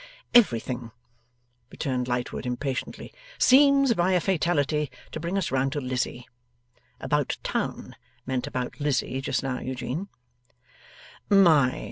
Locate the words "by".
3.93-4.13